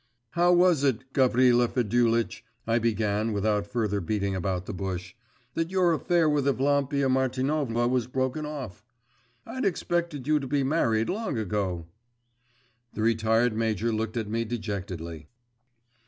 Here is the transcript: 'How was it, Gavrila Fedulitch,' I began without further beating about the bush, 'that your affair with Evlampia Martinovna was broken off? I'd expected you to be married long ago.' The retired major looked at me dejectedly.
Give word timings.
'How 0.31 0.51
was 0.51 0.83
it, 0.83 1.13
Gavrila 1.13 1.67
Fedulitch,' 1.67 2.43
I 2.65 2.79
began 2.79 3.33
without 3.33 3.67
further 3.67 4.01
beating 4.01 4.33
about 4.33 4.65
the 4.65 4.73
bush, 4.73 5.13
'that 5.53 5.69
your 5.69 5.93
affair 5.93 6.27
with 6.27 6.47
Evlampia 6.47 7.07
Martinovna 7.07 7.87
was 7.87 8.07
broken 8.07 8.43
off? 8.43 8.83
I'd 9.45 9.63
expected 9.63 10.25
you 10.25 10.39
to 10.39 10.47
be 10.47 10.63
married 10.63 11.07
long 11.07 11.37
ago.' 11.37 11.85
The 12.95 13.03
retired 13.03 13.53
major 13.55 13.91
looked 13.93 14.17
at 14.17 14.27
me 14.27 14.43
dejectedly. 14.43 15.27